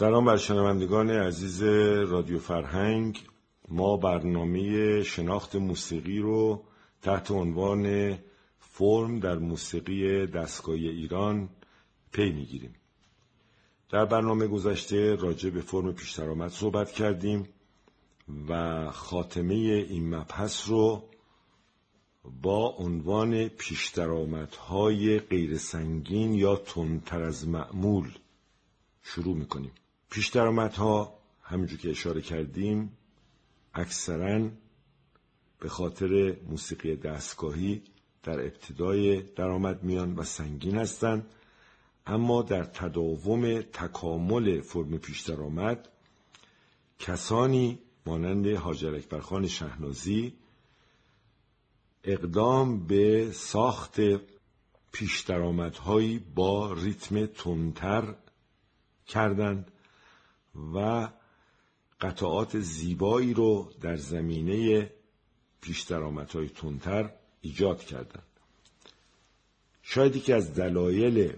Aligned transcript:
سلام 0.00 0.24
بر 0.24 0.36
شنوندگان 0.36 1.10
عزیز 1.10 1.62
رادیو 2.10 2.38
فرهنگ. 2.38 3.22
ما 3.68 3.96
برنامه 3.96 5.02
شناخت 5.02 5.56
موسیقی 5.56 6.18
رو 6.18 6.62
تحت 7.02 7.30
عنوان 7.30 8.18
فرم 8.58 9.20
در 9.20 9.38
موسیقی 9.38 10.26
دستگاهی 10.26 10.88
ایران 10.88 11.48
پی 12.12 12.32
می‌گیریم. 12.32 12.74
در 13.90 14.04
برنامه 14.04 14.46
گذشته 14.46 15.14
راجع 15.14 15.50
به 15.50 15.60
فرم 15.60 15.92
پیش 15.92 16.20
صحبت 16.48 16.92
کردیم 16.92 17.48
و 18.48 18.90
خاتمه 18.90 19.54
این 19.54 20.14
مبحث 20.14 20.68
رو 20.68 21.04
با 22.42 22.68
عنوان 22.68 23.48
پیش 23.48 23.98
های 24.68 25.18
غیر 25.18 25.58
سنگین 25.58 26.34
یا 26.34 26.56
تندتر 26.56 27.22
از 27.22 27.48
معمول 27.48 28.08
شروع 29.02 29.36
می‌کنیم. 29.36 29.72
پیش 30.10 30.36
ها 30.36 31.18
همینجور 31.42 31.78
که 31.78 31.90
اشاره 31.90 32.20
کردیم 32.20 32.96
اکثرا 33.74 34.50
به 35.60 35.68
خاطر 35.68 36.36
موسیقی 36.48 36.96
دستگاهی 36.96 37.82
در 38.22 38.40
ابتدای 38.40 39.22
درآمد 39.22 39.82
میان 39.82 40.14
و 40.14 40.24
سنگین 40.24 40.76
هستند. 40.76 41.26
اما 42.06 42.42
در 42.42 42.64
تداوم 42.64 43.62
تکامل 43.62 44.60
فرم 44.60 44.98
پیش 44.98 45.20
درآمد 45.20 45.88
کسانی 46.98 47.78
مانند 48.06 48.46
حاجر 48.46 48.94
اکبرخان 48.94 49.46
شهنازی 49.46 50.32
اقدام 52.04 52.86
به 52.86 53.32
ساخت 53.32 54.00
پیش 54.92 55.20
درآمدهایی 55.20 56.18
با 56.34 56.72
ریتم 56.72 57.26
تندتر 57.26 58.14
کردند. 59.06 59.70
و 60.74 61.08
قطعات 62.00 62.60
زیبایی 62.60 63.34
رو 63.34 63.72
در 63.80 63.96
زمینه 63.96 64.90
پیش 65.60 65.82
درآمدهای 65.82 66.48
تندتر 66.48 67.12
ایجاد 67.40 67.80
کردند 67.80 68.22
شاید 69.82 70.24
که 70.24 70.34
از 70.34 70.54
دلایل 70.54 71.32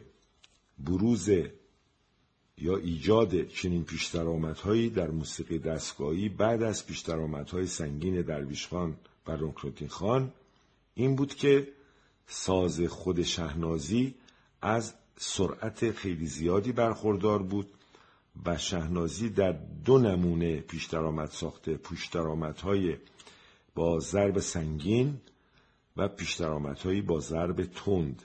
بروز 0.78 1.28
یا 2.58 2.76
ایجاد 2.76 3.46
چنین 3.46 3.84
پیش 3.84 4.06
در 4.88 5.10
موسیقی 5.10 5.58
دستگاهی 5.58 6.28
بعد 6.28 6.62
از 6.62 6.86
پیش 6.86 7.00
سنگین 7.66 8.22
درویش 8.22 8.68
خان 8.68 8.96
و 9.26 9.32
رونکلوتین 9.32 9.88
خان 9.88 10.32
این 10.94 11.16
بود 11.16 11.34
که 11.34 11.68
ساز 12.26 12.80
خود 12.80 13.22
شهنازی 13.22 14.14
از 14.62 14.94
سرعت 15.16 15.90
خیلی 15.90 16.26
زیادی 16.26 16.72
برخوردار 16.72 17.42
بود 17.42 17.66
و 18.46 18.58
شهنازی 18.58 19.28
در 19.28 19.52
دو 19.84 19.98
نمونه 19.98 20.60
پیش 20.60 20.86
درآمد 20.86 21.30
ساخته. 21.30 21.74
پیش 21.76 22.06
درآمدهای 22.06 22.96
با 23.74 24.00
ضرب 24.00 24.38
سنگین 24.38 25.20
و 25.96 26.08
پیش 26.08 26.34
درآمدهایی 26.34 27.02
با 27.02 27.20
ضرب 27.20 27.64
تند. 27.64 28.22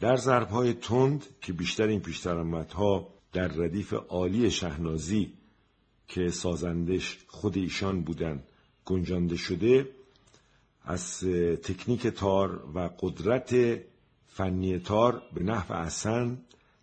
در 0.00 0.16
ضربهای 0.16 0.74
تند 0.74 1.26
که 1.40 1.52
بیشتر 1.52 1.86
این 1.86 2.00
پیش 2.00 2.18
درآمدها 2.18 3.08
در 3.32 3.48
ردیف 3.48 3.92
عالی 3.92 4.50
شهنازی 4.50 5.32
که 6.08 6.30
سازندش 6.30 7.18
خود 7.26 7.56
ایشان 7.56 8.00
بودن 8.00 8.42
گنجانده 8.84 9.36
شده 9.36 9.88
از 10.84 11.20
تکنیک 11.62 12.06
تار 12.06 12.64
و 12.74 12.90
قدرت 13.00 13.80
فنی 14.26 14.78
تار 14.78 15.22
به 15.34 15.42
نحو 15.42 15.72
احسن 15.72 16.38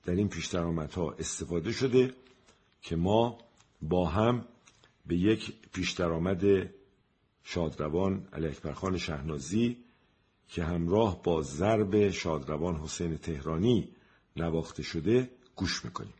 در 0.05 0.13
این 0.13 0.29
پیش 0.29 0.55
ها 0.55 1.11
استفاده 1.11 1.71
شده 1.71 2.13
که 2.81 2.95
ما 2.95 3.37
با 3.81 4.09
هم 4.09 4.45
به 5.05 5.15
یک 5.15 5.53
پیش 5.73 5.91
درآمد 5.91 6.69
شادروان 7.43 8.27
علی 8.33 8.47
اکبرخان 8.47 8.97
شهنازی 8.97 9.77
که 10.47 10.63
همراه 10.63 11.23
با 11.23 11.41
ضرب 11.41 12.09
شادروان 12.09 12.75
حسین 12.75 13.17
تهرانی 13.17 13.89
نواخته 14.35 14.83
شده 14.83 15.29
گوش 15.55 15.85
می‌کنیم. 15.85 16.13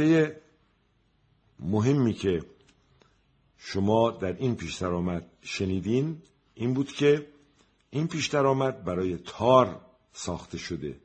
نکته 0.00 0.40
مهمی 1.60 2.12
که 2.12 2.44
شما 3.58 4.10
در 4.10 4.32
این 4.32 4.56
پیش 4.56 4.74
درآمد 4.74 5.26
شنیدین 5.42 6.22
این 6.54 6.74
بود 6.74 6.92
که 6.92 7.26
این 7.90 8.08
پیش 8.08 8.26
درآمد 8.26 8.84
برای 8.84 9.16
تار 9.16 9.80
ساخته 10.12 10.58
شده 10.58 10.96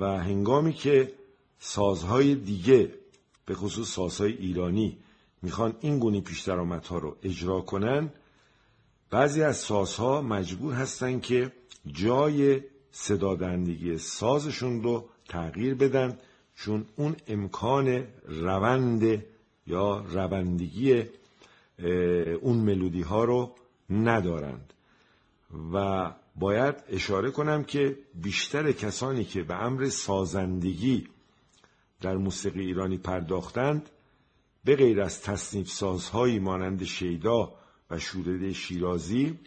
و 0.00 0.04
هنگامی 0.04 0.72
که 0.72 1.12
سازهای 1.58 2.34
دیگه 2.34 2.94
به 3.46 3.54
خصوص 3.54 3.88
سازهای 3.88 4.32
ایرانی 4.32 4.98
می‌خوان 5.42 5.76
این 5.80 5.98
گونه 5.98 6.20
پیش 6.20 6.40
درآمدها 6.42 6.98
رو 6.98 7.16
اجرا 7.22 7.60
کنن 7.60 8.12
بعضی 9.10 9.42
از 9.42 9.56
سازها 9.56 10.22
مجبور 10.22 10.74
هستن 10.74 11.20
که 11.20 11.52
جای 11.86 12.60
صدادندگی 12.92 13.98
سازشون 13.98 14.82
رو 14.82 15.08
تغییر 15.28 15.74
بدن 15.74 16.18
چون 16.56 16.86
اون 16.96 17.16
امکان 17.28 18.04
روند 18.24 19.24
یا 19.66 20.00
روندگی 20.00 21.04
اون 22.40 22.56
ملودی 22.56 23.02
ها 23.02 23.24
رو 23.24 23.54
ندارند. 23.90 24.72
و 25.72 26.10
باید 26.36 26.74
اشاره 26.88 27.30
کنم 27.30 27.64
که 27.64 27.98
بیشتر 28.14 28.72
کسانی 28.72 29.24
که 29.24 29.42
به 29.42 29.54
امر 29.54 29.88
سازندگی 29.88 31.08
در 32.00 32.16
موسیقی 32.16 32.60
ایرانی 32.60 32.98
پرداختند 32.98 33.90
به 34.64 34.76
غیر 34.76 35.00
از 35.00 35.22
تصنیف 35.22 35.70
سازهایی 35.70 36.38
مانند 36.38 36.84
شیدا 36.84 37.52
و 37.90 37.98
شورده 37.98 38.52
شیرازی 38.52 39.38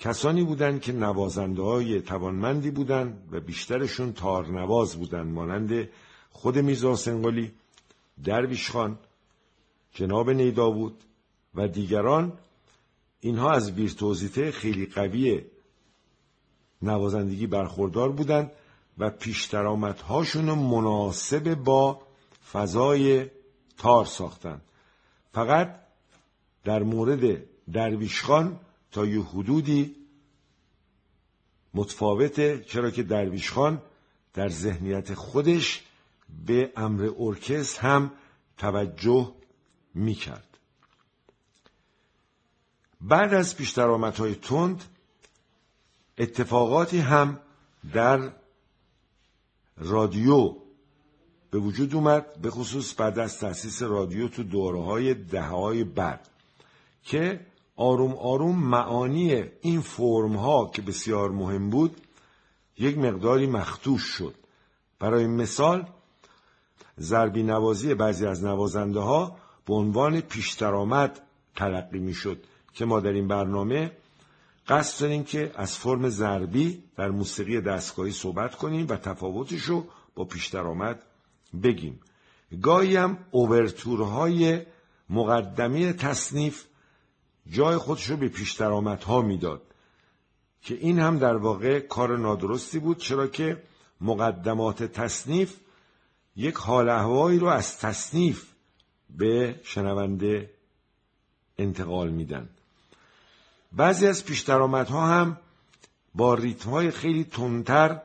کسانی 0.00 0.44
بودند 0.44 0.80
که 0.80 0.92
نوازنده 0.92 1.62
های 1.62 2.00
توانمندی 2.00 2.70
بودند 2.70 3.28
و 3.32 3.40
بیشترشون 3.40 4.12
تارنواز 4.12 4.96
بودند 4.96 5.32
مانند 5.32 5.88
خود 6.30 6.58
میرزا 6.58 6.96
سنگالی 6.96 7.52
درویش 8.24 8.70
خان 8.70 8.98
جناب 9.92 10.30
نیداوود 10.30 11.04
و 11.54 11.68
دیگران. 11.68 12.32
اینها 13.20 13.50
از 13.50 13.70
ویرتوزیته 13.70 14.50
خیلی 14.50 14.86
قوی 14.86 15.42
نوازندگی 16.82 17.46
برخوردار 17.46 18.12
بودند 18.12 18.50
و 18.98 19.10
پیش 19.10 19.54
هاشون 20.08 20.44
مناسب 20.44 21.54
با 21.54 22.02
فضای 22.52 23.26
تار 23.78 24.04
ساختند. 24.04 24.62
فقط 25.32 25.80
در 26.64 26.82
مورد 26.82 27.42
درویشخان 27.72 28.58
تا 28.92 29.06
یه 29.06 29.22
حدودی 29.22 29.96
متفاوته 31.74 32.64
چرا 32.68 32.90
که 32.90 33.02
درویشخان 33.02 33.82
در 34.34 34.48
ذهنیت 34.48 35.14
خودش 35.14 35.82
به 36.46 36.72
امر 36.76 37.10
ارکست 37.18 37.78
هم 37.78 38.12
توجه 38.58 39.34
می‌کرد. 39.94 40.58
بعد 43.00 43.34
از 43.34 43.56
پیش 43.56 43.78
های 43.78 44.34
تند 44.34 44.84
اتفاقاتی 46.18 46.98
هم 46.98 47.40
در 47.92 48.32
رادیو 49.76 50.56
به 51.50 51.58
وجود 51.58 51.94
اومد 51.94 52.40
به 52.40 52.50
خصوص 52.50 52.94
بعد 53.00 53.18
از 53.18 53.38
تأسیس 53.38 53.82
رادیو 53.82 54.28
تو 54.28 54.42
دوره 54.42 54.82
های 54.82 55.12
های 55.34 55.84
بعد 55.84 56.28
که 57.04 57.46
آروم 57.80 58.12
آروم 58.12 58.58
معانی 58.58 59.44
این 59.60 59.80
فرم 59.80 60.36
ها 60.36 60.70
که 60.74 60.82
بسیار 60.82 61.30
مهم 61.30 61.70
بود 61.70 61.96
یک 62.78 62.98
مقداری 62.98 63.46
مختوش 63.46 64.02
شد. 64.02 64.34
برای 64.98 65.26
مثال 65.26 65.86
ضربی 66.98 67.42
نوازی 67.42 67.94
بعضی 67.94 68.26
از 68.26 68.44
نوازنده 68.44 69.00
ها 69.00 69.36
به 69.66 69.74
عنوان 69.74 70.20
پیشترآمد 70.20 71.20
تلقی 71.56 71.98
می 71.98 72.14
شد 72.14 72.44
که 72.74 72.84
ما 72.84 73.00
در 73.00 73.12
این 73.12 73.28
برنامه 73.28 73.92
قصد 74.68 75.00
داریم 75.00 75.24
که 75.24 75.52
از 75.54 75.76
فرم 75.76 76.08
ضربی 76.08 76.82
در 76.96 77.10
موسیقی 77.10 77.60
دستگاهی 77.60 78.12
صحبت 78.12 78.54
کنیم 78.54 78.86
و 78.88 78.96
تفاوتش 78.96 79.62
رو 79.62 79.86
با 80.14 80.24
پیشترآمد 80.24 81.02
بگیم. 81.62 82.00
گاهی 82.62 82.96
هم 82.96 83.18
اوورتورهای 83.30 84.62
مقدمی 85.10 85.92
تصنیف 85.92 86.64
جای 87.50 87.76
خودش 87.76 88.10
رو 88.10 88.16
به 88.16 88.28
پیشترآمدها 88.28 89.22
می‌داد 89.22 89.62
که 90.62 90.74
این 90.74 90.98
هم 90.98 91.18
در 91.18 91.36
واقع 91.36 91.80
کار 91.80 92.18
نادرستی 92.18 92.78
بود 92.78 92.98
چرا 92.98 93.26
که 93.26 93.62
مقدمات 94.00 94.82
تصنیف 94.82 95.56
یک 96.36 96.54
حال 96.54 96.88
احوایی 96.88 97.38
رو 97.38 97.46
از 97.46 97.78
تصنیف 97.78 98.46
به 99.10 99.60
شنونده 99.62 100.50
انتقال 101.58 102.10
میدن. 102.10 102.48
بعضی 103.72 104.06
از 104.06 104.24
پیشترآمدها 104.24 105.06
هم 105.06 105.36
با 106.14 106.34
ریتمهای 106.34 106.90
خیلی 106.90 107.24
تندتر 107.24 108.02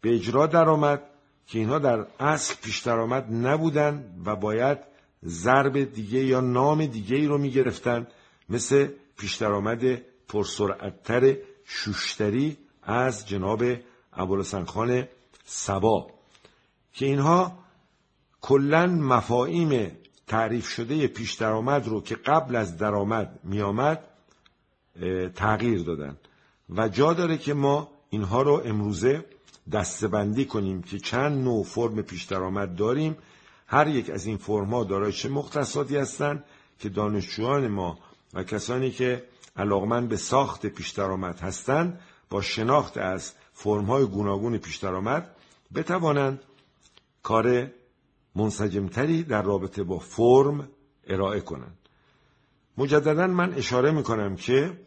به 0.00 0.14
اجرا 0.14 0.46
درآمد 0.46 1.02
که 1.46 1.58
اینها 1.58 1.78
در 1.78 2.06
اصل 2.20 2.54
پیشترآمد 2.62 3.32
نبودن 3.32 4.22
و 4.24 4.36
باید 4.36 4.78
ضرب 5.24 5.94
دیگه 5.94 6.24
یا 6.24 6.40
نام 6.40 6.86
دیگه 6.86 7.16
ای 7.16 7.26
رو 7.26 7.38
می 7.38 7.50
گرفتن 7.50 8.06
مثل 8.48 8.88
پیشترآمد 9.16 10.02
پرسرعتتر 10.28 11.36
شوشتری 11.64 12.56
از 12.82 13.28
جناب 13.28 13.64
ابوالحسن 14.12 14.64
خان 14.64 15.08
سبا 15.44 16.10
که 16.92 17.06
اینها 17.06 17.58
کلا 18.40 18.86
مفاهیم 18.86 19.90
تعریف 20.26 20.68
شده 20.68 21.06
پیش 21.06 21.34
درآمد 21.34 21.88
رو 21.88 22.00
که 22.00 22.14
قبل 22.14 22.56
از 22.56 22.76
درآمد 22.78 23.40
میآمد 23.44 24.04
تغییر 25.34 25.82
دادن. 25.82 26.16
و 26.70 26.88
جا 26.88 27.12
داره 27.12 27.38
که 27.38 27.54
ما 27.54 27.88
اینها 28.10 28.42
رو 28.42 28.62
امروزه 28.64 29.24
دستبندی 29.72 30.44
کنیم 30.44 30.82
که 30.82 30.98
چند 30.98 31.44
نوع 31.44 31.64
فرم 31.64 32.02
پیش 32.02 32.24
درآمد 32.24 32.76
داریم. 32.76 33.16
هر 33.66 33.88
یک 33.88 34.10
از 34.10 34.26
این 34.26 34.36
فرمها 34.36 34.84
دارای 34.84 35.12
چه 35.12 35.28
مختصاتی 35.28 35.96
هستند 35.96 36.44
که 36.78 36.88
دانشجویان 36.88 37.68
ما 37.68 37.98
و 38.34 38.42
کسانی 38.42 38.90
که 38.90 39.24
علاقمند 39.56 40.08
به 40.08 40.16
ساخت 40.16 40.66
پیش 40.66 40.90
درآمد 40.90 41.40
هستند 41.40 42.00
با 42.30 42.40
شناخت 42.40 42.98
از 42.98 43.32
فرمهای 43.52 44.04
گوناگون 44.04 44.58
پیش 44.58 44.76
درآمد 44.76 45.36
بتوانند 45.74 46.40
کار 47.22 47.70
منسجمتری 48.34 49.22
در 49.22 49.42
رابطه 49.42 49.82
با 49.82 49.98
فرم 49.98 50.68
ارائه 51.06 51.40
کنند. 51.40 51.78
مجددا 52.78 53.26
من 53.26 53.54
اشاره 53.54 53.90
می 53.90 54.02
کنم 54.02 54.36
که 54.36 54.78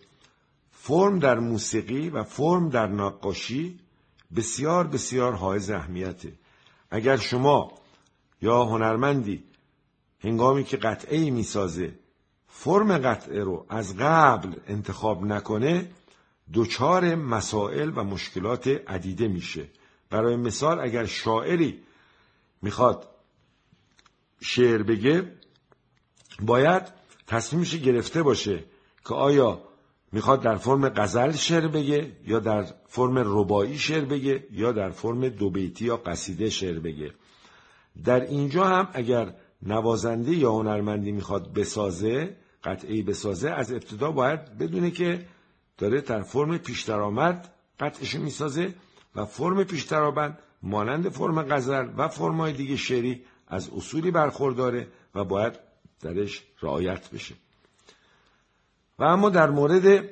فرم 0.72 1.20
در 1.20 1.40
موسیقی 1.40 2.10
و 2.10 2.24
فرم 2.24 2.70
در 2.70 2.88
نقاشی 2.88 3.80
بسیار 4.36 4.88
بسیار 4.88 5.34
حائز 5.34 5.70
اهمیته. 5.70 6.34
اگر 6.92 7.18
شما 7.18 7.72
یا 8.42 8.64
هنرمندی 8.66 9.44
هنگامی 10.20 10.64
که 10.64 10.78
قطعه 10.78 11.32
می 11.32 11.44
سازه 11.44 11.94
فرم 12.60 12.98
قطعه 12.98 13.44
رو 13.44 13.66
از 13.70 13.98
قبل 13.98 14.56
انتخاب 14.68 15.26
نکنه 15.26 15.90
دچار 16.54 17.16
مسائل 17.16 17.92
و 17.96 18.04
مشکلات 18.04 18.68
عدیده 18.68 19.28
میشه. 19.28 19.70
برای 20.10 20.36
مثال 20.36 20.80
اگر 20.80 21.06
شاعری 21.06 21.80
می‌خواد 22.62 23.08
شعر 24.42 24.84
بگه 24.84 25.32
باید 26.42 26.84
تصمیمش 27.28 27.76
گرفته 27.76 28.24
باشه 28.24 28.64
که 29.08 29.14
آیا 29.14 29.62
می‌خواد 30.12 30.42
در 30.42 30.56
فرم 30.56 30.90
غزل 30.90 31.32
شعر 31.32 31.68
بگه 31.68 32.12
یا 32.26 32.40
در 32.40 32.66
فرم 32.88 33.18
ربایی 33.18 33.78
شعر 33.78 34.06
بگه 34.06 34.48
یا 34.52 34.72
در 34.72 34.90
فرم 34.90 35.30
دوبیتی 35.30 35.86
یا 35.86 35.98
قصیده 35.98 36.50
شعر 36.50 36.80
بگه. 36.80 37.12
در 38.04 38.22
اینجا 38.22 38.66
هم 38.66 38.90
اگر 38.94 39.34
نوازنده 39.62 40.36
یا 40.36 40.52
هنرمندی 40.52 41.12
می‌خواد 41.12 41.54
بسازه 41.54 42.38
قطعی 42.64 43.02
بسازه 43.02 43.50
از 43.50 43.72
ابتدا 43.72 44.12
باید 44.12 44.58
بدونه 44.58 44.92
که 44.92 45.26
داره 45.78 46.02
در 46.02 46.22
فرم 46.22 46.58
پیش 46.58 46.84
درآمد 46.84 47.54
قطعشو 47.80 48.20
می‌سازه 48.20 48.74
و 49.16 49.26
فرم 49.26 49.64
پیش 49.64 49.84
درآمد 49.84 50.40
مانند 50.64 51.10
فرم 51.10 51.42
غزل 51.42 51.90
و 51.98 52.08
فرمای 52.08 52.54
دیگه 52.54 52.76
شعری 52.76 53.26
از 53.48 53.70
اصولی 53.70 54.12
برخورداره 54.12 54.88
و 55.16 55.24
باید 55.24 55.60
درش 56.02 56.44
رعایت 56.62 57.10
بشه. 57.10 57.36
و 59.00 59.04
اما 59.04 59.30
در 59.30 59.50
مورد 59.50 60.10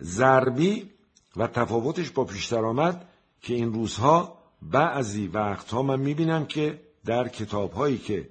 ضربی 0.00 0.90
و 1.36 1.46
تفاوتش 1.46 2.10
با 2.10 2.24
پیش 2.24 2.46
درآمد 2.46 3.08
که 3.40 3.54
این 3.54 3.72
روزها 3.72 4.38
بعضی 4.62 5.26
وقتها 5.26 5.82
من 5.82 6.00
می‌بینم 6.00 6.46
که 6.46 6.80
در 7.04 7.28
کتابهایی 7.28 7.98
که 7.98 8.28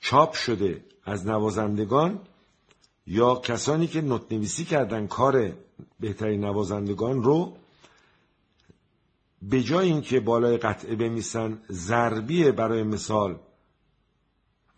چاپ 0.00 0.32
شده 0.32 0.84
از 1.10 1.26
نوازندگان 1.26 2.20
یا 3.06 3.34
کسانی 3.34 3.86
که 3.86 4.00
نوت 4.00 4.32
نویسی 4.32 4.64
کردن 4.64 5.06
کار 5.06 5.52
بهترین 6.00 6.44
نوازندگان 6.44 7.22
رو 7.22 7.56
به 9.42 9.62
جای 9.62 9.86
اینکه 9.86 10.20
بالای 10.20 10.56
قطعه 10.56 10.96
بمیسن 10.96 11.58
ضربیه 11.70 12.52
برای 12.52 12.82
مثال 12.82 13.38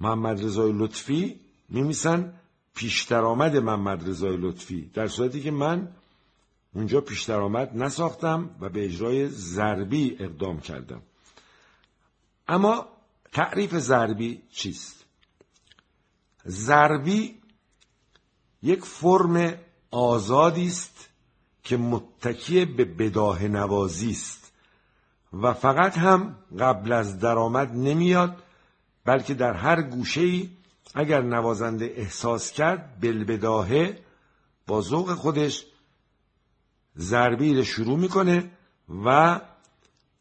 محمد 0.00 0.44
رضای 0.44 0.72
لطفی 0.72 1.40
میمیسن 1.68 2.34
پیش 2.74 3.12
آمد 3.12 3.56
محمد 3.56 4.08
رضای 4.08 4.36
لطفی. 4.36 4.90
در 4.94 5.08
صورتی 5.08 5.42
که 5.42 5.50
من 5.50 5.88
اونجا 6.74 7.00
پیش 7.00 7.22
درآمد 7.22 7.76
نساختم 7.76 8.50
و 8.60 8.68
به 8.68 8.84
اجرای 8.84 9.28
ضربی 9.28 10.16
اقدام 10.20 10.60
کردم. 10.60 11.02
اما 12.48 12.86
تعریف 13.32 13.78
ضربی 13.78 14.42
چیست؟ 14.50 15.01
ضربی 16.48 17.34
یک 18.62 18.84
فرم 18.84 19.54
آزادی 19.90 20.66
است 20.66 21.08
که 21.62 21.76
متکی 21.76 22.64
به 22.64 22.84
بداه 22.84 23.42
نوازی 23.42 24.10
است. 24.10 24.52
و 25.32 25.52
فقط 25.52 25.98
هم 25.98 26.36
قبل 26.58 26.92
از 26.92 27.20
درآمد 27.20 27.74
نمیاد 27.74 28.42
بلکه 29.04 29.34
در 29.34 29.52
هر 29.52 29.82
گوشه 29.82 30.20
ای 30.20 30.50
اگر 30.94 31.22
نوازنده 31.22 31.94
احساس 31.96 32.52
کرد 32.52 33.00
بلبداهه 33.00 33.98
با 34.66 34.80
ذوق 34.80 35.14
خودش 35.14 35.66
ضربی 36.98 37.64
شروع 37.64 37.98
می‌کنه 37.98 38.50
و 39.04 39.40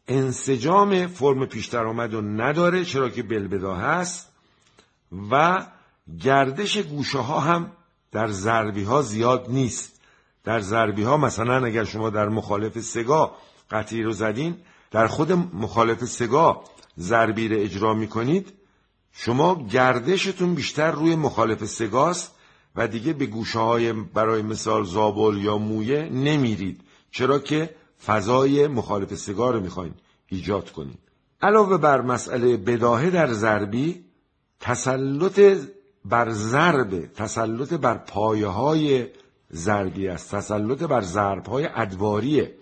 انسجام 0.08 1.08
فرم 1.08 1.46
پیش 1.46 1.68
درآمد 1.68 2.13
رو 2.13 2.22
نداره 2.22 2.86
چرا 2.86 3.10
که 3.10 3.24
بلبدا 3.24 3.75
هست 3.75 4.32
و 5.32 5.66
گردش 6.20 6.77
گوشه 6.77 7.20
ها 7.20 7.39
هم 7.39 7.72
در 8.12 8.27
ضربی 8.27 8.84
ها 8.84 9.01
زیاد 9.01 9.46
نیست. 9.50 10.01
در 10.44 10.60
ضربی 10.60 11.03
ها 11.03 11.18
مثلا 11.18 11.65
اگر 11.65 11.84
شما 11.84 12.10
در 12.10 12.30
مخالف 12.30 12.80
سگا 12.80 13.36
قطعی 13.72 14.03
رو 14.03 14.12
زدین 14.12 14.58
در 14.91 15.08
خود 15.08 15.32
مخالف 15.32 16.06
سگا 16.06 16.63
ضربی 17.00 17.48
رو 17.48 17.60
اجرا 17.60 17.94
می‌کنید 17.94 18.53
شما 19.12 19.68
گردشتون 19.68 20.56
بیشتر 20.56 20.91
روی 20.91 21.15
مخالف 21.15 21.65
سگاست 21.65 22.36
و 22.75 22.88
دیگه 22.88 23.13
به 23.13 23.25
گوشه 23.25 23.60
های 23.60 23.94
برای 23.94 24.41
مثال 24.41 24.84
زابل 24.84 25.38
یا 25.38 25.58
مویه 25.58 26.10
نمیرید. 26.10 26.82
چرا 27.12 27.39
که 27.39 27.75
فضای 28.06 28.68
مخالف 28.68 29.15
سگا 29.15 29.50
رو 29.50 29.60
می‌خواین 29.60 29.94
ایجاد 30.27 30.72
کنید. 30.72 31.00
علاوه 31.41 31.77
بر 31.77 32.01
مسئله 32.01 32.58
بداهه 32.58 33.10
در 33.10 33.34
ضربی 33.34 34.06
تسلط 34.60 35.39
بر 36.05 36.29
ضرب 36.31 37.05
تسلط 37.05 37.74
بر 37.74 37.98
پایه 37.98 38.48
های 38.48 39.08
ضربی 39.53 40.08
است. 40.08 40.36
تسلط 40.36 40.84
بر 40.84 41.01
ضرب 41.01 41.48
های 41.48 41.70
ادواریه. 41.75 42.55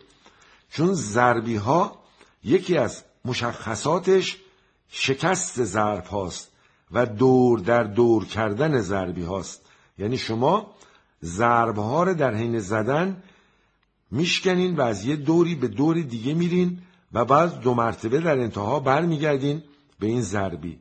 چون 0.70 0.94
ضربی 0.94 1.56
ها 1.56 2.00
یکی 2.44 2.78
از 2.78 3.04
مشخصاتش 3.26 4.38
شکست 4.90 5.64
ضرب 5.64 6.06
هاست 6.06 6.52
و 6.92 7.06
دور 7.06 7.60
در 7.60 7.84
دور 7.84 8.26
کردن 8.26 8.82
ضربی 8.82 9.24
هاست 9.24 9.66
یعنی 9.98 10.18
شما 10.18 10.76
ضرب 11.24 11.78
ها 11.78 12.04
رو 12.04 12.14
در 12.14 12.34
حین 12.34 12.60
زدن 12.60 13.24
میشکنین 14.12 14.76
و 14.76 14.82
از 14.82 15.06
یه 15.06 15.16
دوری 15.16 15.56
به 15.56 15.68
دوری 15.68 16.04
دیگه 16.04 16.34
میرین 16.34 16.82
و 17.14 17.26
بعد 17.26 17.60
دو 17.60 17.74
مرتبه 17.74 18.20
در 18.20 18.40
انتها 18.40 18.80
برمیگردین 18.80 19.64
به 20.00 20.08
این 20.08 20.22
ضربی. 20.22 20.80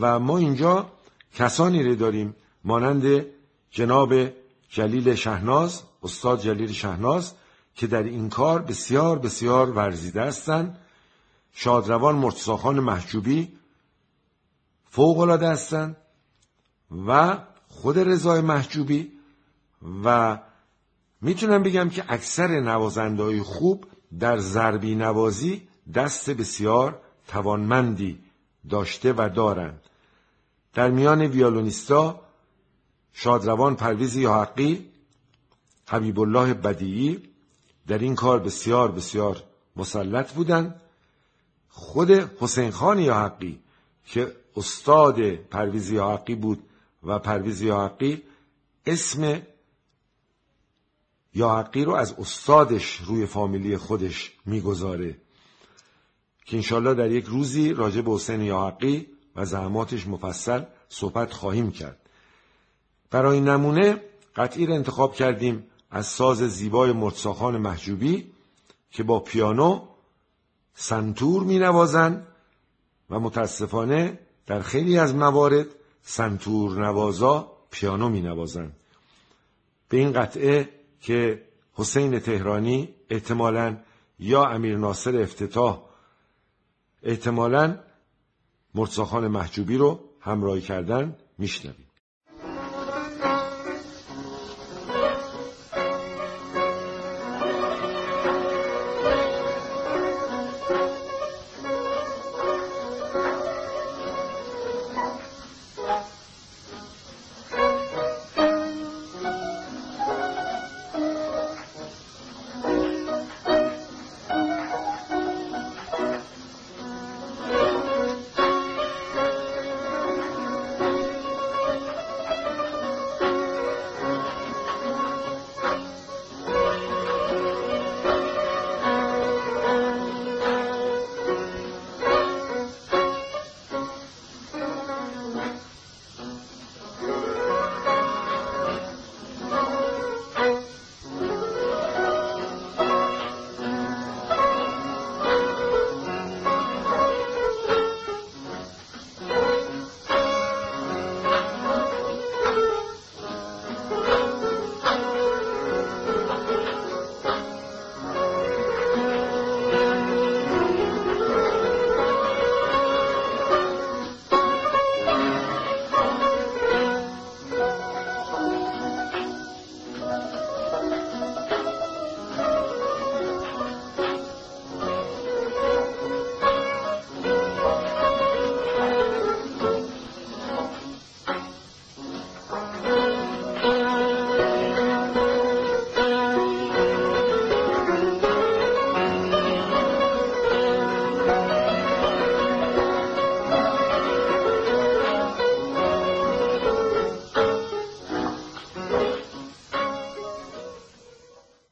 و 0.00 0.18
ما 0.18 0.38
اینجا 0.38 0.90
کسانی 1.34 1.82
رو 1.82 1.94
داریم 1.94 2.34
مانند 2.64 3.26
جناب 3.70 4.14
جلیل 4.68 5.14
شهناز 5.14 5.82
استاد 6.02 6.40
جلیل 6.40 6.72
شهناز 6.72 7.32
که 7.74 7.86
در 7.86 8.02
این 8.02 8.28
کار 8.28 8.62
بسیار 8.62 9.18
بسیار 9.18 9.70
ورزیده 9.70 10.22
هستند. 10.22 10.78
شادروان 11.52 12.14
مرتضاخان 12.14 12.80
محجوبی 12.80 13.52
فوق 14.90 15.18
العاده 15.18 15.48
هستند 15.48 15.96
و 17.06 17.38
خود 17.68 17.98
رضای 17.98 18.40
محجوبی 18.40 19.12
و 20.04 20.38
می‌تونم 21.20 21.62
بگم 21.62 21.88
که 21.88 22.04
اکثر 22.08 22.60
نوازنده 22.60 23.42
خوب 23.42 23.86
در 24.20 24.38
ضربی 24.38 24.94
نوازی 24.94 25.68
دست 25.94 26.30
بسیار 26.30 27.00
توانمندی 27.28 28.18
داشته 28.70 29.12
و 29.12 29.30
دارند. 29.34 29.80
در 30.74 30.90
میان 30.90 31.22
ویالونیستا 31.22 32.20
شادروان 33.12 33.76
پرویز 33.76 34.16
یاحقی 34.16 34.90
حبیب 35.88 36.20
الله 36.20 36.54
بدیعی 36.54 37.22
در 37.86 37.98
این 37.98 38.14
کار 38.14 38.38
بسیار 38.38 38.92
بسیار 38.92 39.42
مسلط 39.76 40.32
بودند. 40.32 40.80
خود 41.68 42.10
حسین 42.10 42.70
خان 42.70 42.98
یاحقی 42.98 43.58
که 44.06 44.32
استاد 44.56 45.34
پرویز 45.34 45.90
یاحقی 45.90 46.34
بود 46.34 46.62
و 47.02 47.18
پرویز 47.18 47.62
یاحقی 47.62 48.22
اسم 48.86 49.42
یاحقی 51.34 51.84
رو 51.84 51.94
از 51.94 52.12
استادش 52.12 52.96
روی 52.96 53.26
فامیلی 53.26 53.76
خودش 53.76 54.32
می‌گذاره. 54.46 55.16
که 56.46 56.56
انشالله 56.56 56.94
در 56.94 57.10
یک 57.10 57.24
روزی 57.24 57.72
راجع 57.72 58.00
به 58.00 58.10
حسین 58.10 58.40
یاحقی 58.40 59.06
و 59.36 59.44
زحماتش 59.44 60.06
مفصل 60.06 60.62
صحبت 60.88 61.32
خواهیم 61.32 61.70
کرد 61.70 61.98
برای 63.10 63.40
نمونه 63.40 64.00
قطعی 64.36 64.66
را 64.66 64.74
انتخاب 64.74 65.14
کردیم 65.14 65.66
از 65.90 66.06
ساز 66.06 66.38
زیبای 66.38 66.92
مرتساخان 66.92 67.56
محجوبی 67.56 68.32
که 68.90 69.02
با 69.02 69.20
پیانو 69.20 69.80
سنتور 70.74 71.42
می 71.42 71.58
نوازن 71.58 72.26
و 73.10 73.20
متاسفانه 73.20 74.18
در 74.46 74.62
خیلی 74.62 74.98
از 74.98 75.14
موارد 75.14 75.66
سنتور 76.02 76.86
نوازا 76.86 77.52
پیانو 77.70 78.08
می 78.08 78.20
نوازن. 78.20 78.72
به 79.88 79.96
این 79.96 80.12
قطعه 80.12 80.68
که 81.00 81.42
حسین 81.72 82.18
تهرانی 82.18 82.94
احتمالا 83.10 83.76
یا 84.18 84.44
امیر 84.44 84.76
ناصر 84.76 85.22
افتتاح 85.22 85.82
احتمالا 87.02 87.78
مرتزاخان 88.74 89.28
محجوبی 89.28 89.76
رو 89.76 90.00
همراهی 90.20 90.60
کردن 90.60 91.16
میشنویم. 91.38 91.86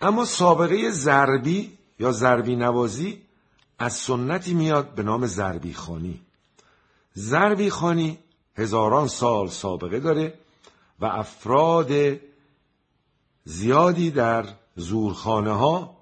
اما 0.03 0.25
سابقه 0.25 0.91
ضربی 0.91 1.79
یا 1.99 2.13
ضربی 2.13 2.57
نوازی 2.57 3.23
از 3.79 3.93
سنتی 3.93 4.55
میاد 4.55 4.95
به 4.95 5.03
نام 5.03 5.27
ضربی 5.27 5.75
خانی. 5.75 6.21
ضربی 7.17 7.71
خانی 7.71 8.19
هزاران 8.57 9.09
سال 9.09 9.49
سابقه 9.49 10.01
داره 10.01 10.35
و 11.01 11.07
افراد 11.07 11.93
زیادی 13.45 14.11
در 14.11 14.45
زورخانه 14.77 15.53
ها 15.53 15.97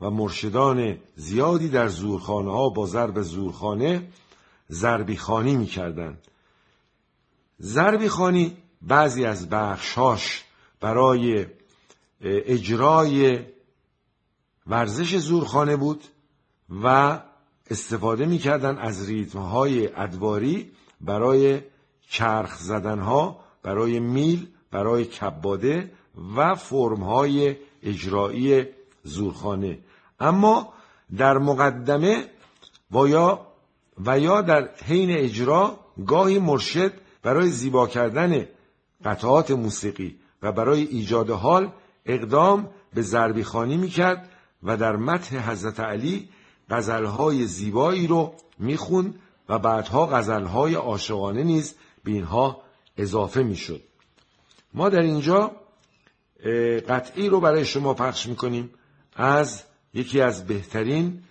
و 0.00 0.10
مرشدان 0.10 0.98
زیادی 1.16 1.68
در 1.68 1.88
زورخانه 1.88 2.52
ها 2.52 2.68
با 2.68 2.86
ضرب 2.86 3.22
زورخانه 3.22 4.08
ضربی 4.70 5.16
خانی 5.16 5.56
می‌کردند. 5.56 6.18
ضربی 7.60 8.08
خانی 8.08 8.56
بعضی 8.82 9.24
از 9.24 9.48
بخشاش 9.48 10.44
برای 10.80 11.46
اجرای 12.20 13.40
ورزش 14.66 15.16
زورخانه 15.16 15.76
بود 15.76 16.04
و 16.82 17.18
استفاده 17.70 18.26
می‌کردن 18.26 18.78
از 18.78 19.08
ریتمهای 19.08 19.94
ادواری 19.96 20.70
برای 21.00 21.60
چرخ 22.08 22.58
زدنها 22.58 23.40
برای 23.62 24.00
میل 24.00 24.46
برای 24.70 25.04
کباده 25.04 25.92
و 26.36 26.54
فرمهای 26.54 27.56
اجرایی 27.82 28.64
زورخانه. 29.04 29.78
اما 30.20 30.72
در 31.16 31.38
مقدمه 31.38 32.30
و 32.90 33.08
یا, 33.08 33.46
و 34.06 34.18
یا 34.18 34.42
در 34.42 34.68
حین 34.84 35.10
اجرا 35.10 35.78
گاهی 36.06 36.38
مرشد 36.38 36.92
برای 37.22 37.48
زیبا 37.48 37.86
کردن 37.86 38.48
قطعات 39.04 39.50
موسیقی 39.50 40.16
و 40.42 40.52
برای 40.52 40.82
ایجاد 40.82 41.30
حال 41.30 41.72
اقدام 42.06 42.70
به 42.94 43.02
ضربی 43.02 43.44
خانی 43.44 43.76
می‌کرد 43.76 44.28
و 44.62 44.76
در 44.76 44.96
متح 44.96 45.50
حضرت 45.50 45.80
علی 45.80 46.28
غزلهای 46.70 47.46
زیبایی 47.46 48.06
رو 48.06 48.34
می‌خوند 48.58 49.20
و 49.48 49.58
بعدها 49.58 50.06
غزلهای 50.06 50.74
عاشقانه 50.74 51.42
نیز 51.42 51.74
به 52.04 52.10
اینها 52.10 52.62
اضافه 52.96 53.42
می‌شد. 53.42 53.80
ما 54.74 54.88
در 54.88 55.00
اینجا 55.00 55.50
قطعی 56.88 57.28
رو 57.28 57.40
برای 57.40 57.64
شما 57.64 57.94
پخش 57.94 58.26
می‌کنیم 58.26 58.70
از 59.16 59.62
یکی 59.94 60.20
از 60.20 60.46
بهترین 60.46 61.22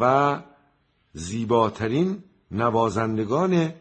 و 0.00 0.36
زیباترین 1.12 2.22
نوازندگان 2.50 3.72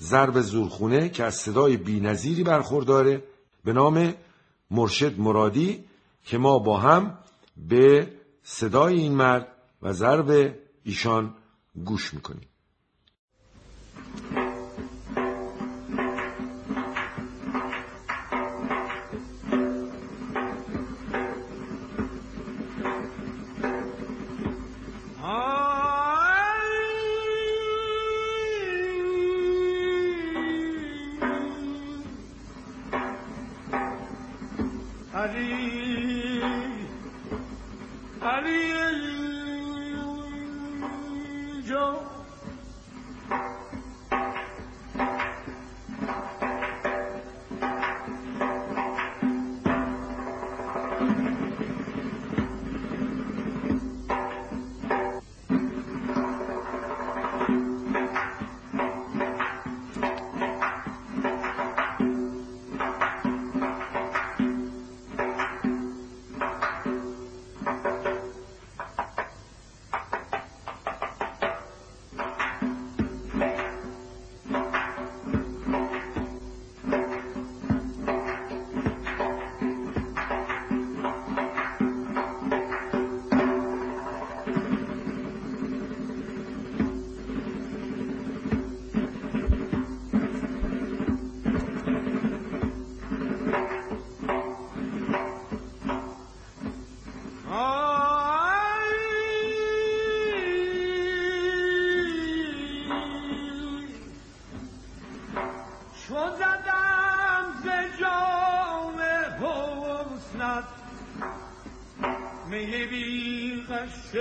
ضرب 0.00 0.40
زورخونه 0.40 1.08
که 1.08 1.24
از 1.24 1.34
صدای 1.34 1.76
بینظیری 1.76 2.44
برخورداره 2.44 3.22
به 3.64 3.72
نام 3.72 4.14
مرشد 4.70 5.20
مرادی 5.20 5.84
که 6.24 6.38
ما 6.38 6.58
با 6.58 6.78
هم 6.78 7.18
به 7.56 8.12
صدای 8.42 8.94
این 8.94 9.12
مرد 9.14 9.48
و 9.82 9.92
ضرب 9.92 10.54
ایشان 10.84 11.34
گوش 11.84 12.14
می‌کنیم. 12.14 12.48
می 112.50 112.86
بیغش 112.86 114.14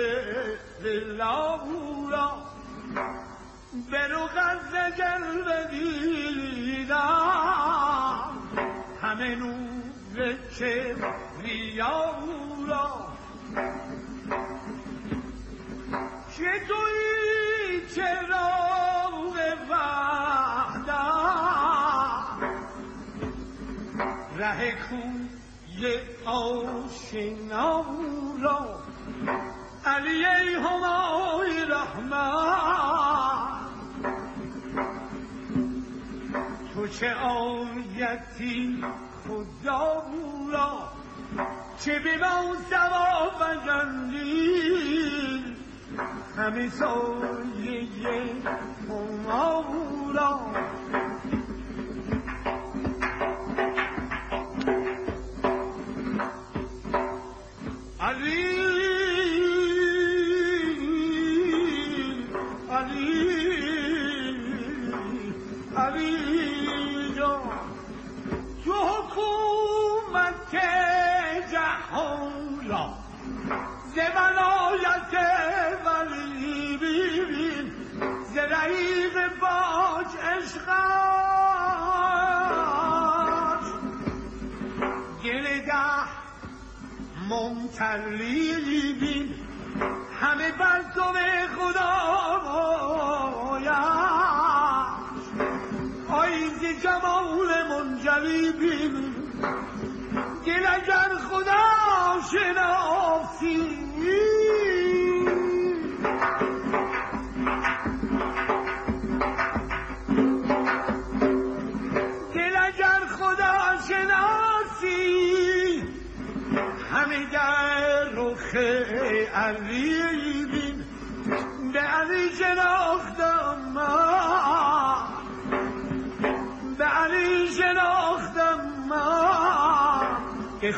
دلاغورا 0.84 2.54
برو 3.92 4.28
غز 4.28 4.76
جلب 4.98 5.70
دیدم 5.72 7.04
همه 9.02 9.36
نور 9.36 10.34
کبریاغورا 11.54 12.88
چه 16.38 16.52
توی 16.68 17.82
چراغ 17.96 19.36
وحدم 19.70 21.14
ره 24.38 24.72
کوی 24.72 26.13
آشنا 26.26 27.86
را 28.42 28.80
علی 29.86 30.24
همای 30.56 31.66
رحمت. 31.66 33.24
تو 36.74 36.88
چه 36.88 37.14
آیتی 37.14 38.84
خدا 39.24 40.04
را 40.52 40.92
چه 41.80 42.00
به 42.00 42.18
ما 42.18 42.56
سوا 42.70 43.30
فجندی 43.40 44.64
همه 46.38 46.70
سایه 46.70 47.88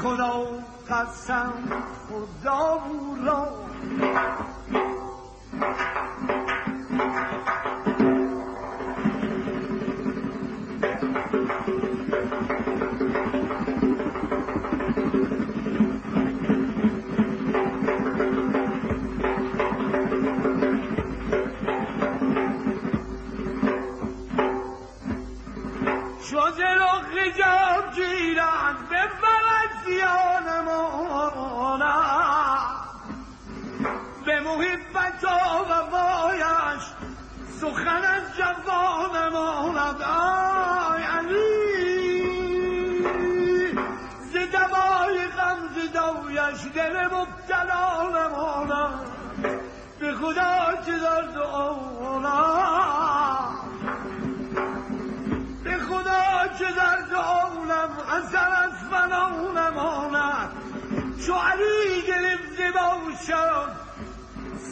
خدا 0.05 0.45
قسم 0.89 1.53
خدا 2.09 2.75
را 2.75 3.04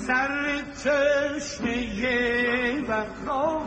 سر 0.08 0.62
تشنه 0.84 2.82
بقا 2.88 3.64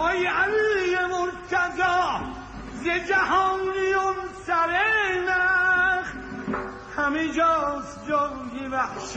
آی 0.00 0.26
علی 0.26 0.96
مرتضا 0.96 2.20
ز 2.72 2.88
جهانیون 3.08 4.16
سر 4.46 4.70
نخ. 5.28 6.06
همه 6.96 7.28
جاست 7.28 8.08
جای 8.08 8.68
وحشت. 8.68 9.16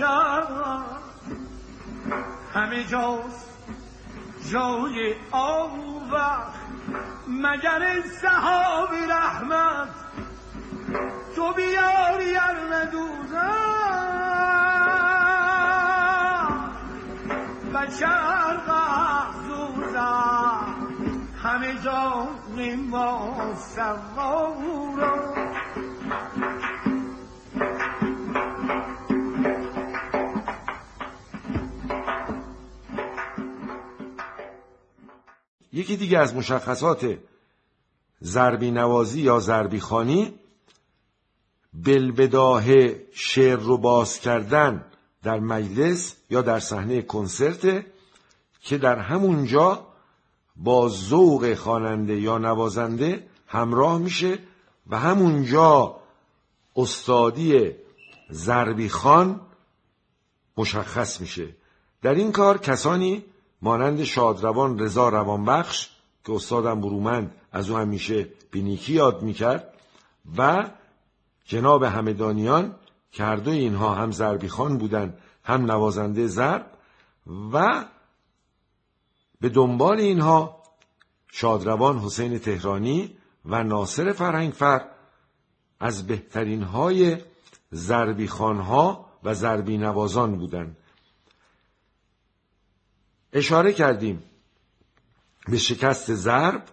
همه 2.53 2.83
جاست 2.83 3.49
جای 4.51 5.15
آوخ 5.31 5.83
مگر 7.27 8.01
صحاب 8.21 8.89
رحمت 9.09 9.89
تو 11.35 11.53
بیاری 11.53 12.37
ار 12.37 12.75
ندوزم 12.75 14.03
بشر 17.73 18.57
همه 21.53 21.83
جان 21.83 22.75
ما 22.75 23.55
سوارم 23.55 25.53
یکی 35.73 35.97
دیگه 35.97 36.19
از 36.19 36.35
مشخصات 36.35 37.17
ضربی 38.23 38.71
نوازی 38.71 39.21
یا 39.21 39.39
ضربی 39.39 39.79
خانی 39.79 40.39
بلبداه 41.73 42.63
شعر 43.13 43.59
رو 43.59 43.77
باز 43.77 44.19
کردن 44.19 44.85
در 45.23 45.39
مجلس 45.39 46.15
یا 46.29 46.41
در 46.41 46.59
صحنه 46.59 47.01
کنسرت 47.01 47.85
که 48.61 48.77
در 48.77 48.99
همونجا 48.99 49.92
با 50.55 50.89
ذوق 50.89 51.53
خواننده 51.53 52.19
یا 52.19 52.37
نوازنده 52.37 53.27
همراه 53.47 53.97
میشه 53.97 54.39
و 54.87 54.99
همونجا 54.99 55.95
استادی 56.75 57.71
ضربی 58.31 58.89
خان 58.89 59.41
مشخص 60.57 61.21
میشه. 61.21 61.47
در 62.01 62.13
این 62.13 62.31
کار 62.31 62.57
کسانی 62.57 63.23
مانند 63.61 64.03
شادروان 64.03 64.79
رضا 64.79 65.09
روانبخش 65.09 65.89
که 66.25 66.33
استادم 66.33 66.81
برومند 66.81 67.35
از 67.51 67.69
او 67.69 67.77
همیشه 67.77 68.27
بینیکی 68.51 68.93
یاد 68.93 69.21
می‌کرد 69.21 69.73
و 70.37 70.69
جناب 71.45 71.83
همدانیان 71.83 72.75
که 73.11 73.23
هر 73.23 73.35
دوی 73.35 73.57
اینها 73.57 73.95
هم 73.95 74.11
ضربی 74.11 74.47
خان 74.47 74.77
بودن 74.77 75.17
هم 75.43 75.71
نوازنده 75.71 76.27
ضرب 76.27 76.65
و 77.53 77.85
به 79.43 79.49
دنبال 79.49 79.99
اینها 79.99 80.63
شادروان 81.31 81.99
حسین 81.99 82.39
تهرانی 82.39 83.17
و 83.45 83.63
ناصر 83.63 84.11
فرهنگفر 84.11 84.85
از 85.79 86.07
بهترین 86.07 86.63
های 86.63 87.17
ضربی 87.73 88.27
خانها 88.27 89.05
و 89.23 89.33
ضربی 89.33 89.77
نوازان 89.77 90.37
بودند 90.37 90.77
اشاره 93.33 93.73
کردیم 93.73 94.23
به 95.47 95.57
شکست 95.57 96.13
ضرب 96.13 96.63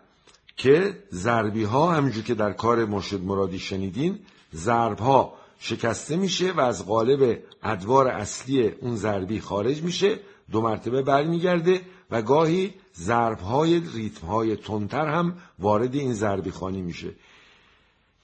که 0.57 1.03
ضربی 1.13 1.65
ها 1.65 1.93
همونجور 1.93 2.25
که 2.25 2.35
در 2.35 2.53
کار 2.53 2.85
مرشد 2.85 3.21
مرادی 3.21 3.59
شنیدین 3.59 4.19
ضرب 4.55 4.99
ها 4.99 5.35
شکسته 5.59 6.17
میشه 6.17 6.53
و 6.53 6.61
از 6.61 6.87
قالب 6.87 7.43
ادوار 7.63 8.09
اصلی 8.09 8.69
اون 8.69 8.97
ضربی 8.97 9.41
خارج 9.41 9.83
میشه 9.83 10.21
دو 10.51 10.61
مرتبه 10.61 11.03
برمیگرده 11.03 11.81
و 12.11 12.23
گاهی 12.23 12.75
ضرب 12.97 13.39
های 13.39 13.81
ریتم 13.95 14.27
های 14.27 14.57
تندتر 14.57 15.07
هم 15.07 15.35
وارد 15.59 15.95
این 15.95 16.15
ضربی 16.15 16.51
خانی 16.51 16.83
میشه. 16.83 17.11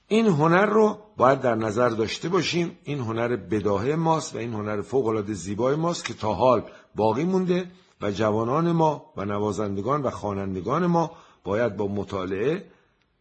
این 0.08 0.26
هنر 0.26 0.66
رو 0.66 0.98
باید 1.16 1.40
در 1.40 1.54
نظر 1.54 1.88
داشته 1.88 2.28
باشیم. 2.28 2.78
این 2.84 2.98
هنر 2.98 3.36
بداهه 3.36 3.94
ماست 3.94 4.34
و 4.34 4.38
این 4.38 4.52
هنر 4.52 4.82
فوق 4.82 5.06
العاده 5.06 5.32
زیبای 5.32 5.76
ماست 5.76 6.04
که 6.04 6.14
تا 6.14 6.34
حال 6.34 6.62
باقی 6.94 7.24
مونده 7.24 7.70
و 8.00 8.10
جوانان 8.10 8.72
ما 8.72 9.12
و 9.16 9.24
نوازندگان 9.24 10.02
و 10.02 10.10
خوانندگان 10.10 10.86
ما 10.86 11.10
باید 11.44 11.76
با 11.76 11.86
مطالعه 11.86 12.64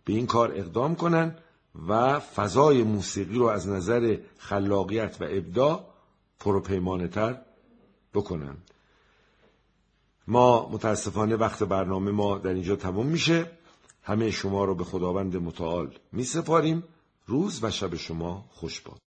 به 0.06 0.14
این 0.14 0.28
کار 0.28 0.52
اقدام 0.56 0.96
کنند 0.96 1.38
و 1.88 2.20
فضای 2.20 2.84
موسیقی 2.84 3.38
رو 3.38 3.46
از 3.46 3.68
نظر 3.68 4.18
خلاقیت 4.38 5.18
و 5.22 5.24
ابداع 5.30 5.86
پروپیمانه 6.40 7.08
تر 7.08 7.38
بکنند 8.14 8.72
ما 10.28 10.70
متاسفانه 10.70 11.36
وقت 11.36 11.64
برنامه 11.64 12.12
ما 12.12 12.38
در 12.38 12.54
اینجا 12.54 12.76
تموم 12.76 13.06
میشه. 13.06 13.52
همه 14.04 14.32
شما 14.32 14.66
رو 14.66 14.76
به 14.76 14.84
خداوند 14.84 15.36
متعال 15.36 15.94
می 16.12 16.24
سپاریم 16.24 16.84
روز 17.26 17.64
و 17.64 17.72
شب 17.72 17.96
شما 17.96 18.46
خوش 18.50 18.82
باد. 18.82 19.05